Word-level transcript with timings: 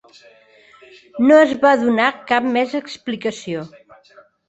No 1.27 1.37
es 1.43 1.53
va 1.67 1.75
donar 1.83 2.09
cap 2.35 2.51
més 2.59 2.77
explicació. 2.83 3.71